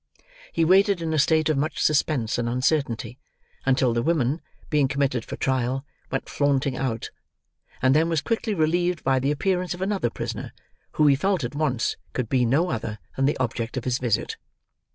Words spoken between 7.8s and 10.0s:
and then was quickly relieved by the appearance of